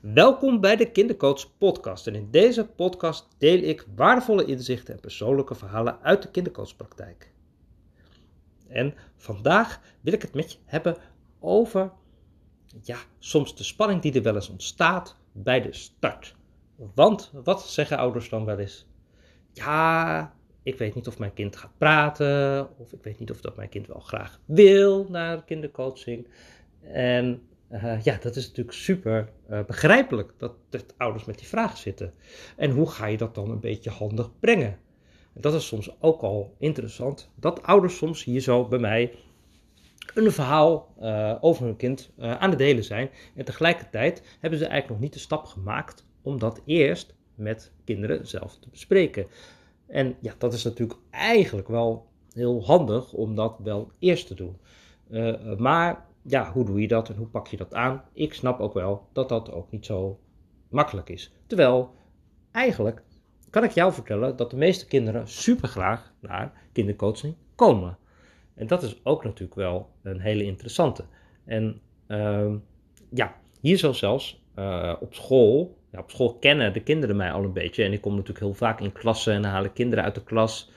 [0.00, 2.06] Welkom bij de Kindercoach Podcast.
[2.06, 7.32] En in deze podcast deel ik waardevolle inzichten en persoonlijke verhalen uit de kindercoachpraktijk.
[8.68, 10.96] En vandaag wil ik het met je hebben
[11.38, 11.92] over
[12.82, 16.36] ja, soms de spanning die er wel eens ontstaat bij de start.
[16.94, 18.86] Want wat zeggen ouders dan wel eens?
[19.52, 23.56] Ja, ik weet niet of mijn kind gaat praten, of ik weet niet of dat
[23.56, 26.28] mijn kind wel graag wil naar kindercoaching.
[26.80, 31.76] En uh, ja, dat is natuurlijk super uh, begrijpelijk dat, dat ouders met die vraag
[31.76, 32.12] zitten.
[32.56, 34.78] En hoe ga je dat dan een beetje handig brengen?
[35.34, 39.14] En dat is soms ook al interessant, dat ouders soms hier zo bij mij
[40.14, 43.10] een verhaal uh, over hun kind aan het delen zijn.
[43.34, 48.26] En tegelijkertijd hebben ze eigenlijk nog niet de stap gemaakt om dat eerst met kinderen
[48.26, 49.26] zelf te bespreken.
[49.86, 54.56] En ja, dat is natuurlijk eigenlijk wel heel handig om dat wel eerst te doen.
[55.58, 58.04] maar ja, hoe doe je dat en hoe pak je dat aan?
[58.12, 60.20] Ik snap ook wel dat dat ook niet zo
[60.68, 61.32] makkelijk is.
[61.46, 61.94] Terwijl,
[62.50, 63.02] eigenlijk
[63.50, 67.98] kan ik jou vertellen dat de meeste kinderen super graag naar kindercoaching komen.
[68.54, 71.04] En dat is ook natuurlijk wel een hele interessante.
[71.44, 72.54] En uh,
[73.10, 75.78] ja, hier zo zelfs uh, op school.
[75.92, 77.84] Ja, op school kennen de kinderen mij al een beetje.
[77.84, 80.24] En ik kom natuurlijk heel vaak in klassen en dan haal ik kinderen uit de
[80.24, 80.70] klas.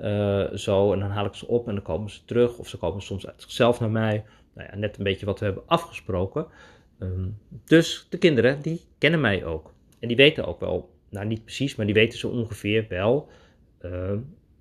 [0.00, 2.58] Uh, zo, en dan haal ik ze op en dan komen ze terug.
[2.58, 4.24] Of ze komen soms uit zichzelf naar mij
[4.56, 6.46] nou net een beetje wat we hebben afgesproken.
[6.98, 9.74] Um, dus de kinderen, die kennen mij ook.
[9.98, 13.28] En die weten ook wel, nou niet precies, maar die weten zo ongeveer wel
[13.84, 14.12] uh,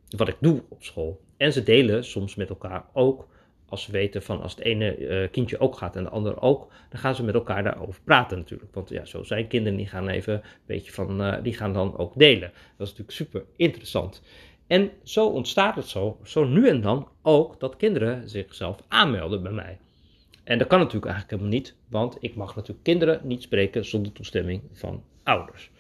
[0.10, 1.22] wat ik doe op school.
[1.38, 3.28] En ze delen soms met elkaar ook,
[3.70, 6.72] als ze weten van als het ene uh, kindje ook gaat en de andere ook,
[6.90, 8.74] dan gaan ze met elkaar daarover praten natuurlijk.
[8.74, 11.98] Want ja, zo zijn kinderen, die gaan even een beetje van, uh, die gaan dan
[11.98, 12.52] ook delen.
[12.78, 14.22] Dat is natuurlijk super interessant.
[14.68, 19.52] En zo ontstaat het zo, zo nu en dan ook, dat kinderen zichzelf aanmelden bij
[19.52, 19.80] mij.
[20.44, 24.12] En dat kan natuurlijk eigenlijk helemaal niet, want ik mag natuurlijk kinderen niet spreken zonder
[24.12, 25.72] toestemming van ouders.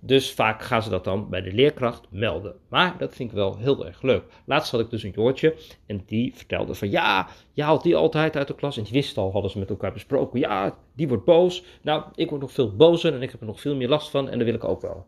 [0.00, 2.54] Dus vaak gaan ze dat dan bij de leerkracht melden.
[2.68, 4.22] Maar dat vind ik wel heel erg leuk.
[4.44, 5.56] Laatst had ik dus een Joortje
[5.86, 8.76] en die vertelde van ja, je haalt die altijd uit de klas.
[8.76, 10.40] En die wist al, hadden ze met elkaar besproken.
[10.40, 11.64] Ja, die wordt boos.
[11.82, 14.28] Nou, ik word nog veel bozer en ik heb er nog veel meer last van
[14.28, 15.06] en dat wil ik ook wel.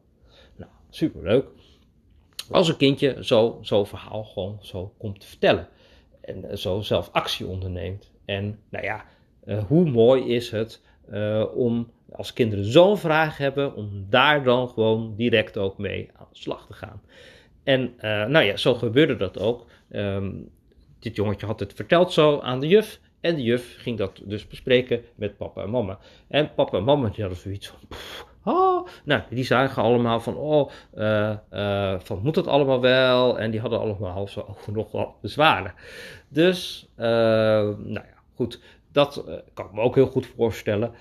[0.57, 1.47] Nou, superleuk.
[2.51, 5.69] Als een kindje zo'n zo verhaal gewoon zo komt te vertellen.
[6.21, 8.11] En zo zelf actie onderneemt.
[8.25, 9.05] En nou ja,
[9.45, 14.69] uh, hoe mooi is het uh, om als kinderen zo'n vraag hebben, om daar dan
[14.69, 17.03] gewoon direct ook mee aan de slag te gaan.
[17.63, 17.95] En
[18.31, 19.67] nou ja, zo gebeurde dat ook.
[19.91, 20.51] Um,
[20.99, 23.01] dit jongetje had het verteld zo aan de juf.
[23.21, 25.99] En de juf ging dat dus bespreken met papa en mama.
[26.29, 27.79] En papa en mama die hadden zoiets van.
[28.45, 28.87] Oh.
[29.05, 30.37] Nou, die zagen allemaal van.
[30.37, 33.39] Oh, uh, van moet dat allemaal wel?
[33.39, 35.75] En die hadden allemaal zo nog wat bezwaren.
[36.29, 38.17] Dus, nou ja.
[38.35, 38.61] Goed,
[38.93, 40.93] dat kan ik me ook heel goed voorstellen.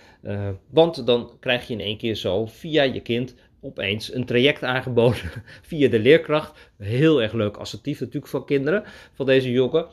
[0.70, 5.32] Want dan krijg je in één keer zo via je kind opeens een traject aangeboden
[5.70, 6.72] via de leerkracht.
[6.78, 8.84] Heel erg leuk assertief natuurlijk van kinderen,
[9.14, 9.88] van deze jongen.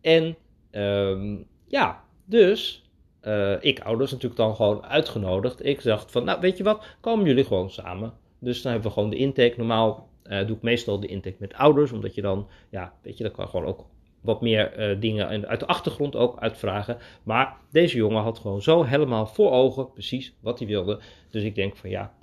[0.00, 0.36] En
[0.70, 2.85] um, ja, dus
[3.26, 5.64] uh, ik ouders natuurlijk dan gewoon uitgenodigd.
[5.64, 8.12] Ik dacht van, nou weet je wat, komen jullie gewoon samen.
[8.38, 9.54] Dus dan hebben we gewoon de intake.
[9.56, 13.32] Normaal doe ik meestal de intake met ouders, omdat je dan, ja, weet je, dan
[13.32, 13.84] kan gewoon ook
[14.20, 16.98] wat meer uh, dingen uit de achtergrond ook uitvragen.
[17.22, 21.00] Maar deze jongen had gewoon zo helemaal voor ogen precies wat hij wilde.
[21.30, 22.14] Dus ik denk van ja,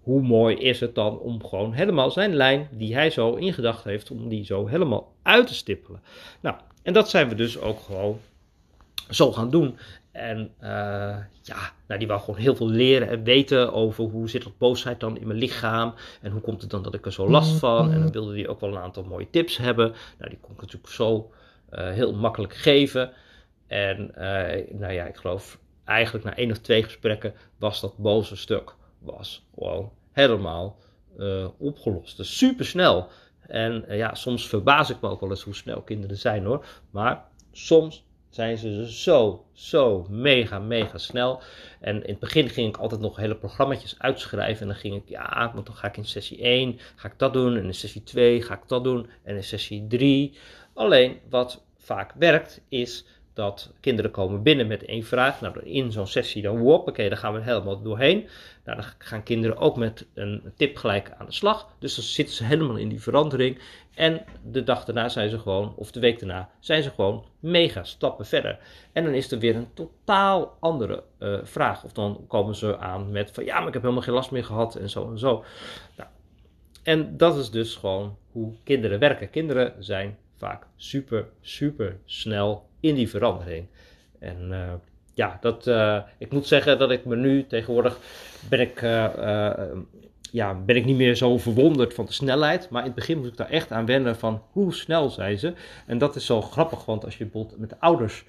[0.00, 3.90] hoe mooi is het dan om gewoon helemaal zijn lijn die hij zo in gedachten
[3.90, 6.02] heeft, om die zo helemaal uit te stippelen.
[6.40, 8.18] Nou, en dat zijn we dus ook gewoon
[9.10, 9.78] zo gaan doen.
[10.12, 10.68] En uh,
[11.42, 15.00] ja, nou, die wou gewoon heel veel leren en weten over hoe zit dat boosheid
[15.00, 15.94] dan in mijn lichaam.
[16.22, 17.92] En hoe komt het dan dat ik er zo last van.
[17.92, 19.94] En dan wilde hij ook wel een aantal mooie tips hebben.
[20.18, 21.30] Nou, die kon ik natuurlijk zo
[21.70, 23.12] uh, heel makkelijk geven.
[23.66, 28.36] En uh, nou ja, ik geloof eigenlijk na één of twee gesprekken was dat boze
[28.36, 30.78] stuk was gewoon helemaal
[31.58, 32.16] opgelost.
[32.16, 33.08] Dus super snel.
[33.46, 36.66] En ja, soms verbaas ik me ook wel eens hoe snel kinderen zijn hoor.
[36.90, 38.04] Maar soms
[38.34, 41.42] zijn ze zo, zo mega, mega snel.
[41.80, 44.60] En in het begin ging ik altijd nog hele programma's uitschrijven.
[44.60, 47.32] En dan ging ik, ja, want dan ga ik in sessie 1, ga ik dat
[47.32, 47.56] doen.
[47.56, 49.10] En in sessie 2 ga ik dat doen.
[49.22, 50.38] En in sessie 3.
[50.74, 55.40] Alleen wat vaak werkt is dat kinderen komen binnen met één vraag.
[55.40, 58.28] Nou, in zo'n sessie dan, oké, dan gaan we helemaal doorheen.
[58.64, 61.68] Nou, dan gaan kinderen ook met een tip gelijk aan de slag.
[61.78, 63.58] Dus dan zitten ze helemaal in die verandering.
[63.94, 67.84] En de dag daarna zijn ze gewoon, of de week daarna, zijn ze gewoon mega
[67.84, 68.58] stappen verder.
[68.92, 71.84] En dan is er weer een totaal andere uh, vraag.
[71.84, 74.44] Of dan komen ze aan met van, ja, maar ik heb helemaal geen last meer
[74.44, 75.44] gehad en zo en zo.
[75.96, 76.08] Nou,
[76.82, 79.30] en dat is dus gewoon hoe kinderen werken.
[79.30, 83.66] Kinderen zijn vaak super, super snel in die verandering.
[84.18, 84.72] En uh,
[85.14, 85.66] ja, dat,
[86.18, 87.98] ik moet zeggen dat ik me nu tegenwoordig
[88.48, 88.80] ben ik
[90.30, 92.70] ja, ben ik niet meer zo verwonderd van de snelheid.
[92.70, 95.52] Maar in het begin moest ik daar echt aan wennen van hoe snel zijn ze.
[95.86, 98.24] En dat is zo grappig, want als je bijvoorbeeld met de ouders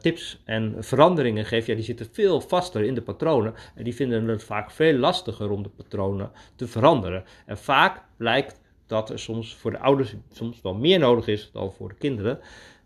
[0.00, 3.54] tips en veranderingen geeft, ja, die zitten veel vaster in de patronen.
[3.74, 7.24] En die vinden het vaak veel lastiger om de patronen te veranderen.
[7.46, 11.72] En vaak blijkt dat er soms voor de ouders soms wel meer nodig is dan
[11.72, 12.38] voor de kinderen.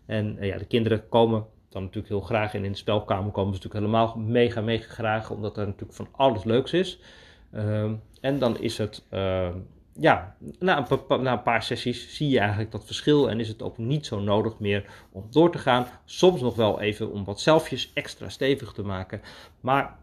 [0.05, 3.55] En uh, ja, de kinderen komen dan natuurlijk heel graag in, in de spelkamer komen
[3.55, 6.99] ze natuurlijk helemaal mega, mega graag, omdat er natuurlijk van alles leuks is.
[7.51, 9.57] Ehm, en dan is het, ehm,
[9.93, 13.61] ja, na een, na een, paar sessies zie je eigenlijk dat verschil en is het
[13.61, 15.85] ook niet zo nodig meer om door te gaan.
[16.05, 19.21] Soms nog wel even om wat zelfjes extra stevig te maken.
[19.59, 19.97] Maar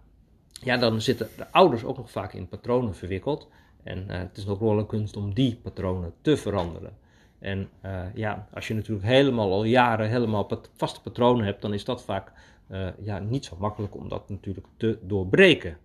[0.63, 3.49] ja, dan zitten de ouders ook nog vaak in patronen verwikkeld.
[3.83, 6.97] En uh, het is nog wel een kunst om die patronen te veranderen.
[7.41, 11.85] En uh, ja, als je natuurlijk helemaal al jaren helemaal vaste patronen hebt, dan is
[11.85, 12.33] dat vaak
[12.71, 15.77] uh, ja, niet zo makkelijk om dat natuurlijk te doorbreken.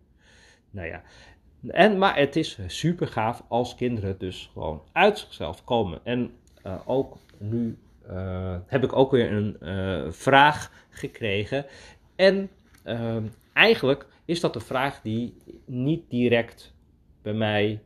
[0.71, 1.01] Nou ja,
[1.67, 5.99] en, maar het is super gaaf als kinderen dus gewoon uit zichzelf komen.
[6.03, 6.31] En
[6.65, 7.77] uh, ook nu
[8.65, 9.57] heb ik ook weer een
[10.13, 11.65] vraag gekregen.
[12.15, 12.49] En
[13.53, 16.73] eigenlijk is dat een vraag die niet direct
[17.21, 17.81] bij mij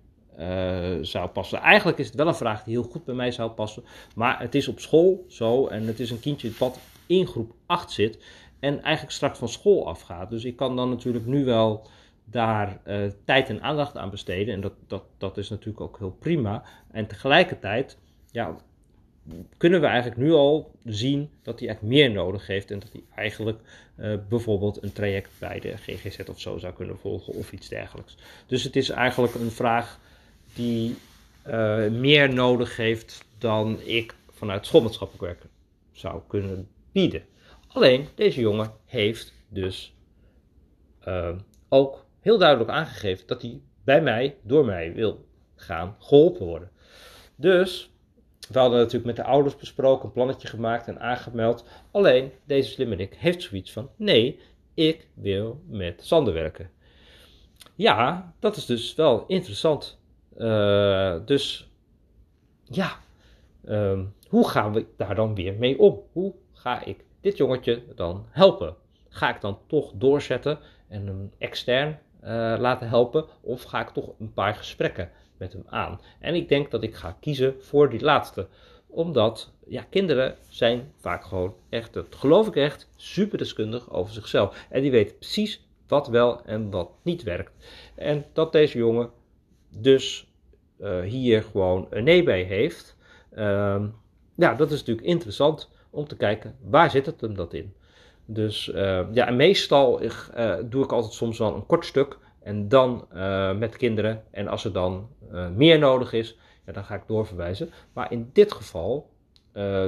[1.02, 1.60] zou passen.
[1.60, 3.84] Eigenlijk is het wel een vraag die heel goed bij mij zou passen.
[4.16, 7.92] Maar het is op school zo en het is een kindje wat in groep 8
[7.92, 8.18] zit
[8.60, 10.30] en eigenlijk straks van school afgaat.
[10.30, 11.88] Dus ik kan dan natuurlijk nu wel
[12.26, 14.54] daar uh, tijd en aandacht aan besteden.
[14.54, 16.64] En dat, dat, dat is natuurlijk ook heel prima.
[16.92, 17.98] En tegelijkertijd
[18.32, 18.56] ja,
[19.58, 22.72] kunnen we eigenlijk nu al zien dat hij echt meer nodig heeft.
[22.72, 23.60] En dat hij eigenlijk
[23.98, 28.18] uh, bijvoorbeeld een traject bij de GGZ of zo zou kunnen volgen of iets dergelijks.
[28.48, 30.00] Dus het is eigenlijk een vraag
[30.60, 30.96] die
[31.48, 35.52] uh, meer nodig heeft dan ik vanuit schoolmaatschappelijk werk
[35.92, 37.24] zou kunnen bieden.
[37.68, 39.94] Alleen deze jongen heeft dus
[41.70, 45.26] ook heel duidelijk aangegeven dat hij bij mij, door mij wil
[45.56, 46.72] gaan geholpen worden.
[47.36, 47.92] Dus
[48.50, 51.66] we hadden natuurlijk met de ouders besproken, een plannetje gemaakt en aangemeld.
[51.92, 54.40] Alleen deze slimmerik heeft zoiets van: nee,
[54.74, 56.70] ik wil met Sander werken.
[57.76, 60.00] Ja, dat is dus wel interessant.
[60.38, 61.70] Uh, dus
[62.64, 62.92] ja,
[63.66, 66.00] uh, hoe gaan we daar dan weer mee om?
[66.12, 68.76] Hoe ga ik dit jongetje dan helpen?
[69.10, 72.30] Ga ik dan toch doorzetten en hem extern uh,
[72.60, 73.26] laten helpen?
[73.42, 76.02] Of ga ik toch een paar gesprekken met hem aan?
[76.20, 78.48] En ik denk dat ik ga kiezen voor die laatste.
[78.88, 84.66] Omdat ja, kinderen zijn vaak gewoon echt, dat geloof ik echt, super deskundig over zichzelf.
[84.70, 87.52] En die weten precies wat wel en wat niet werkt.
[87.96, 89.10] En dat deze jongen
[89.70, 90.34] dus
[90.80, 92.98] uh, hier gewoon een nee bij heeft.
[93.34, 93.84] Uh,
[94.36, 97.74] ja, dat is natuurlijk interessant om te kijken waar zit het hem dat in.
[98.26, 100.10] Dus uh, ja, en meestal uh,
[100.66, 104.24] doe ik altijd soms wel een kort stuk en dan uh, met kinderen.
[104.32, 105.10] En als er dan
[105.56, 107.70] meer nodig is, ja, dan ga ik doorverwijzen.
[107.94, 109.10] Maar in dit geval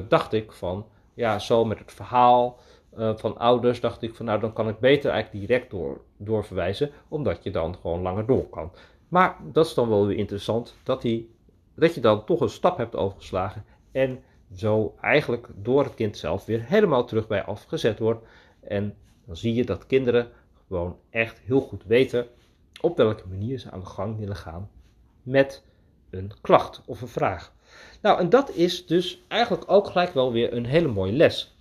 [0.08, 2.60] dacht ik van, ja, zo met het verhaal
[2.96, 7.44] van ouders, dacht ik van, nou dan kan ik beter eigenlijk direct door, doorverwijzen, omdat
[7.44, 8.72] je dan gewoon langer door kan.
[9.12, 11.30] Maar dat is dan wel weer interessant, dat, die,
[11.76, 14.24] dat je dan toch een stap hebt overgeslagen en
[14.56, 18.26] zo eigenlijk door het kind zelf weer helemaal terug bij afgezet wordt.
[18.60, 20.30] En dan zie je dat kinderen
[20.68, 22.28] gewoon echt heel goed weten
[22.82, 24.70] op welke manier ze aan de gang willen gaan
[25.24, 25.64] met
[26.10, 27.54] een klacht of een vraag.
[28.02, 31.56] Nou, en dat is dus eigenlijk ook gelijk wel weer een hele mooie les.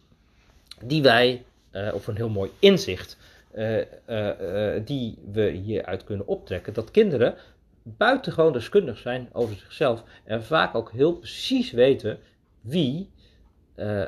[0.84, 3.16] Die wij, uh, of een heel mooi inzicht,
[3.54, 3.78] uh,
[4.08, 6.72] uh, die we hieruit kunnen optrekken.
[6.72, 7.34] Dat kinderen
[7.82, 12.18] buitengewoon deskundig zijn over zichzelf en vaak ook heel precies weten
[12.60, 13.10] wie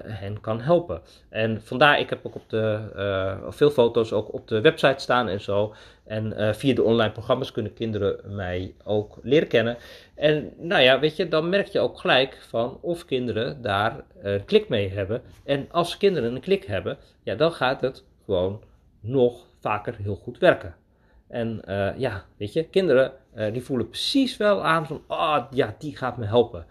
[0.03, 1.01] hen kan helpen.
[1.29, 2.81] En vandaar, ik heb ook op de,
[3.49, 5.75] veel foto's ook op de website staan en zo.
[6.05, 9.77] En via de online programma's kunnen kinderen mij ook leren kennen.
[10.15, 14.45] En nou ja, weet je, dan merk je ook gelijk van of kinderen daar een
[14.45, 15.23] klik mee hebben.
[15.45, 18.63] En als kinderen een klik hebben, ja, dan gaat het gewoon
[19.03, 20.75] nog vaker heel goed werken.
[21.29, 21.63] En
[21.97, 23.13] ja, weet je, kinderen
[23.53, 26.67] die voelen precies wel aan van, oh ja, die gaat me helpen.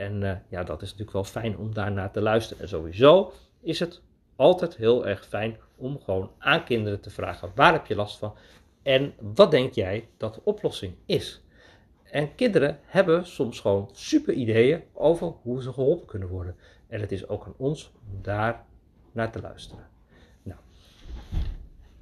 [0.00, 2.62] En uh, ja, dat is natuurlijk wel fijn om daarnaar te luisteren.
[2.62, 4.02] En sowieso is het
[4.36, 8.34] altijd heel erg fijn om gewoon aan kinderen te vragen: waar heb je last van?
[8.82, 11.44] En wat denk jij dat de oplossing is?
[12.04, 16.56] En kinderen hebben soms gewoon super ideeën over hoe ze geholpen kunnen worden.
[16.88, 18.64] En het is ook aan ons om daar
[19.12, 19.88] naar te luisteren.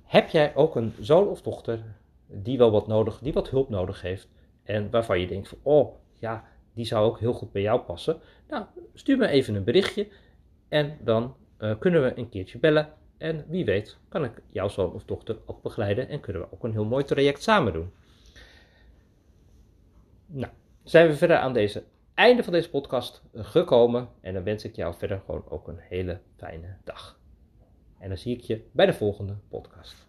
[0.09, 1.85] Heb jij ook een zoon of dochter
[2.27, 4.29] die wel wat nodig, die wat hulp nodig heeft
[4.63, 8.21] en waarvan je denkt van, oh ja, die zou ook heel goed bij jou passen.
[8.49, 10.09] Nou, stuur me even een berichtje
[10.69, 14.93] en dan uh, kunnen we een keertje bellen En wie weet kan ik jouw zoon
[14.93, 17.93] of dochter ook begeleiden en kunnen we ook een heel mooi traject samen doen.
[20.27, 20.53] Nou,
[20.85, 21.85] zijn we verder aan deze
[22.15, 24.09] einde van deze podcast gekomen.
[24.21, 27.18] En dan wens ik jou verder gewoon ook een hele fijne dag.
[27.99, 30.08] En dan zie ik je bij de volgende podcast.